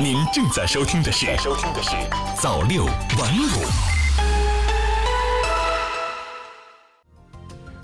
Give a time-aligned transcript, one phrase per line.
[0.00, 1.90] 您正在收听的是《收听的是
[2.40, 3.46] 早六晚五》。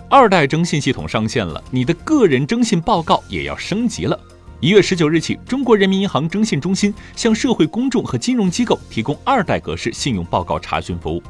[0.09, 4.19] 二代征信系统上线了，你的个人征信报告也要升级了。
[4.59, 11.23] 一月十九日起，中国人民银行征信中心向社会公众和金融机构提供二代格式信用报告查询服务。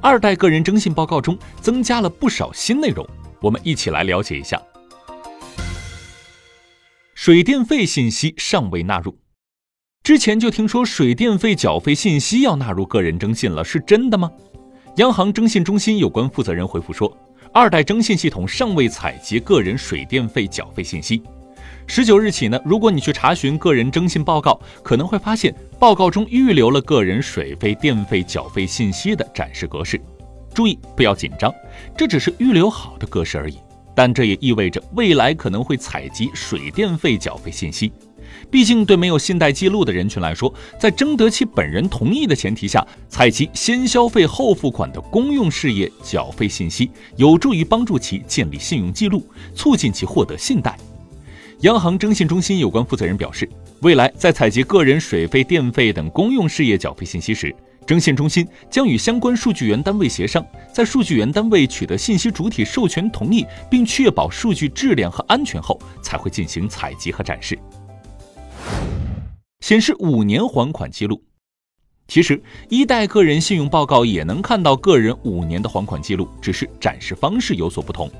[0.00, 3.06] 二代个人征信报告中增加了不少新内容，
[3.40, 4.60] 我们一起来了解一下。
[7.14, 9.16] 水电费信息尚未纳入，
[10.04, 14.30] 之前就听说水电费缴费信息要纳入个人征信了，是真的吗？
[14.96, 17.10] 央行征信中心有关负责人回复说，
[17.54, 21.22] 二代征信系统尚未采集个人水电费缴费信息。
[21.86, 29.98] 十九日起呢，如果你去查询个人征信报告，可能会发现报告中预留了个人水费、电费缴费信息的展示格式。
[30.52, 31.50] 注意，不要紧张，
[31.96, 33.56] 这只是预留好的格式而已。
[33.94, 37.90] 但这也意味着未来可能会采集水电费缴费信息，
[38.50, 50.76] 毕竟对没有信贷记录的人群来说，在征得其本人同意的前提下，采集先消费后付款的公用事业缴费信息，有助于帮助其建立信用记录，促进其获得信贷。
[51.60, 53.48] 央行征信中心有关负责人表示，
[53.80, 57.54] 未来在采集个人水费、电费等公用事业缴费信息时，
[57.86, 67.58] 征信中心将与相关数据源单位协商，在数据源单位取得信息主体授权同意，并确保数据质量和安全后，才会进行采集和展示。
[69.64, 71.22] 显示五年还款记录，
[72.06, 78.10] 其实一代个人信用报告也能看到个人五年的还款记录，只是展示方式有所不同。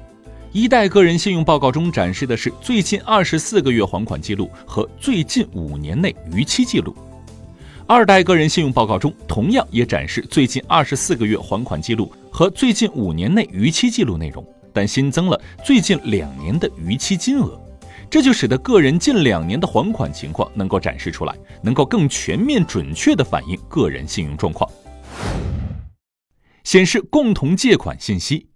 [0.53, 6.97] 一代个人信用报告中展示的是最近二十四个月还款记录和最近五年内逾期记录。
[7.87, 17.61] 二代个人信用报告中同样也展示最近二十四个月还款记录和最近五年内逾期记录内容，但新增了最近两年的逾期金额，
[18.11, 24.71] 这就使得个人近两年的还款情况能够展示出来，能够更全面准确地反映个人信用状况。
[26.63, 28.47] 显示共同借款信息，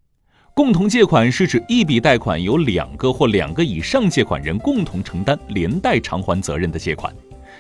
[0.55, 7.15] 共同借款是指一笔贷款由两个或两个以上借款人共同承担连带偿还责任的借款。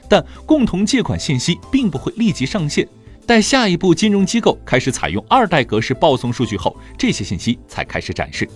[0.08, 2.88] 但共同借款信息并不会立即上线，
[3.26, 8.48] 待下一步金融机构开始采用二代格式报送数据后，这些信息才开始展示，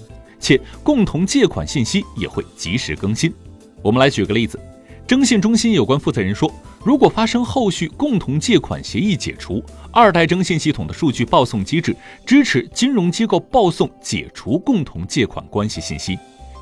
[0.42, 3.32] 且共同借款信息也会及时更新。
[3.80, 4.60] 我们来举个例子，
[5.06, 6.53] 征信中心有关负责人说，
[6.84, 16.19] 如果发生后续共同借款协议解除，二代征信系统的数据报送机制支持金融机构报送解除共同借款关系信息。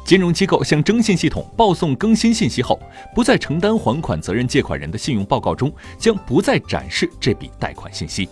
[0.07, 2.81] 金融机构向征信系统报送更新信息后，
[3.15, 8.29] 不再承担还款责任借款人的信用报告中将不再展示这笔贷款信息。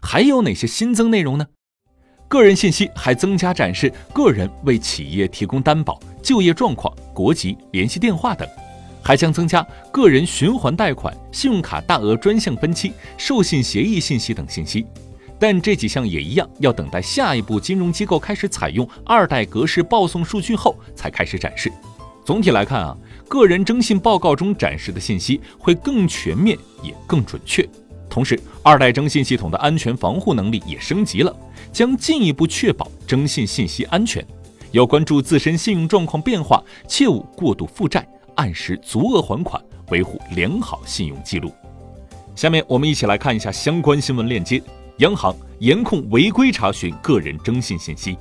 [0.00, 1.46] 还有哪些新增内容呢？
[2.28, 8.46] 个人信息还增加展示个人为企业提供担保、就业状况、国籍、联系电话等，
[9.00, 14.84] 还将增加个人循环贷款、信用卡大额专项分期、授信协议信息等信息。
[15.38, 21.70] 但这几项也一样，要等待下一步金融机构开始采用二代格式报送数据后才开始展示。
[22.24, 22.96] 总体来看啊，
[23.28, 27.68] 个人征信报告中展示的信息会更全面也更准确。
[28.16, 31.36] 同时，二代征信系统的安全防护能力也升级了，
[31.70, 34.26] 将进一步确保征信信息安全。
[34.70, 41.52] 要关注自身信用状况变化，切勿过度负债，按时足额还款，维护良好信用记录。
[42.34, 44.62] 下面我们一起来看一下相关新闻链接。
[45.00, 48.16] 央行严控违规查询个人征信信息。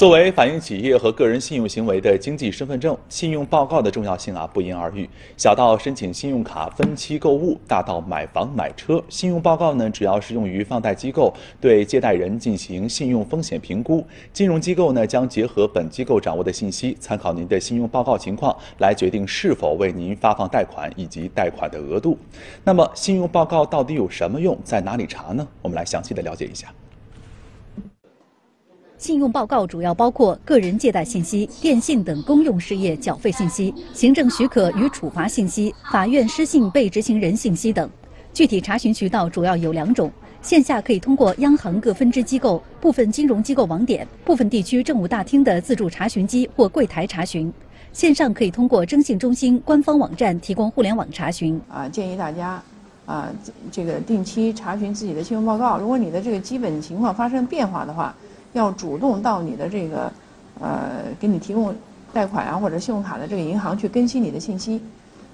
[0.00, 5.06] 作为反映企业和个人信用行为的经济身份证，信用报告的重要性啊不言而喻。
[5.36, 14.02] 小到申请信用卡分期购物，大到买房买车，信用报告呢主要是用于放贷机构对借贷人进行信用风险评估。
[14.32, 22.16] 金融机构呢将结合本机构掌握的信息，参考您的信用报告情况，来决定是否为您发放贷款以及贷款的额度。
[22.64, 25.46] 那么，信用报告到底有什么用，在哪里查呢？
[25.60, 26.72] 我们来详细的了解一下。
[29.00, 37.88] 信用报告主要包括个人借贷信息、电信等公用事业缴费信息、行政许可与处罚信息、法院失信被执行人信息等。
[38.34, 47.50] 具体查询渠道主要有两种：线下可以通过央行各分支机构、部分金融机构网点、部分地区政务大厅的自助查询机或柜台查询；
[47.94, 51.58] 线上可以通过征信中心官方网站提供互联网查询。
[51.70, 52.62] 啊，建议大家
[53.06, 53.32] 啊，
[53.72, 55.78] 这个定期查询自己的信用报告。
[55.78, 58.14] 如果你的这个基本情况发生变化的话，
[58.52, 60.12] 要主动到你的这个，
[60.60, 61.74] 呃，给你提供
[62.12, 64.80] 贷款啊或者信用卡的这个银行去更新你的信息，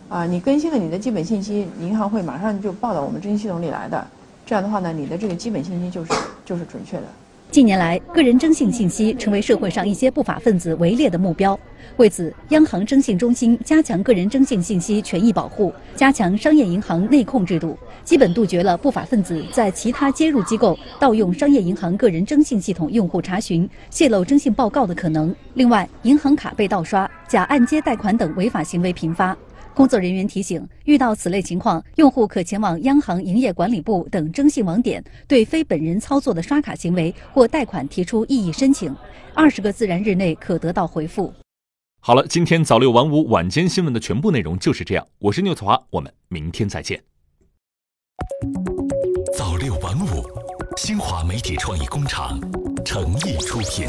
[0.09, 4.07] 啊，你更新了你的基本信息，银行会马上就报到我们征信系统里来的。
[4.45, 6.13] 这样的话呢，你的这个基本信息就是
[6.45, 7.05] 就是准确的。
[7.51, 11.59] 近年来，个人征信信息成为社会上一些不法分子围猎的目标。
[11.97, 25.35] 为此，央行征信中心加强个人征信信息权益保护，加强商业银行内控制度，基本杜绝了不法分子在其他接入机构盗用商业银行个人征信系统用户查询、泄露征信报告的可能。
[25.55, 29.35] 另外，银行卡被盗刷、假按揭贷款等违法行为频发。
[29.77, 38.97] 工作人员提醒，遇到此类情况，用户可前往央行营业管理部等征信网点，对非本人操作的刷卡行为或贷款提出异议申请，
[39.35, 41.31] 二十个自然日内可得到回复。
[42.01, 45.07] 好了，今天早六晚五晚间新闻的全部内容就是这样。
[45.19, 47.03] 我是牛子华，我们明天再见。
[49.37, 50.25] 早六晚五，
[50.79, 52.41] 新华媒体创意工厂
[52.83, 53.87] 诚意出品。